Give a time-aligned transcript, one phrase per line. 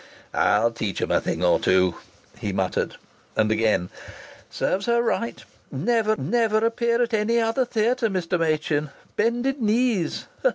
[0.33, 1.93] "I'll teach 'em a thing or two,"
[2.39, 2.95] he muttered.
[3.35, 3.91] And again:
[4.49, 5.43] "Serves her right....
[5.71, 8.39] 'Never, never appear at any other theatre, Mr.
[8.39, 8.89] Machin!'...
[9.15, 10.25] 'Bended knees!'